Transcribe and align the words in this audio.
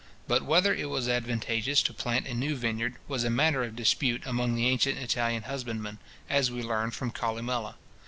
But 0.27 0.41
whether 0.43 0.73
it 0.73 0.89
was 0.89 1.07
advantageous 1.07 1.83
to 1.83 1.93
plant 1.93 2.25
a 2.25 2.33
new 2.33 2.55
vineyard, 2.55 2.95
was 3.07 3.23
a 3.23 3.29
matter 3.29 3.61
of 3.63 3.75
dispute 3.75 4.23
among 4.25 4.55
the 4.55 4.65
ancient 4.67 4.97
Italian 4.97 5.43
husbandmen, 5.43 5.99
as 6.27 6.49
we 6.49 6.63
learn 6.63 6.89
from 6.89 7.11
Columella. 7.11 7.75